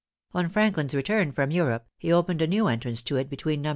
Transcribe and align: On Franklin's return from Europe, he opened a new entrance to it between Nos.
On 0.33 0.49
Franklin's 0.49 0.95
return 0.95 1.31
from 1.31 1.51
Europe, 1.51 1.85
he 1.99 2.11
opened 2.11 2.41
a 2.41 2.47
new 2.47 2.67
entrance 2.67 3.03
to 3.03 3.17
it 3.17 3.29
between 3.29 3.61
Nos. 3.61 3.69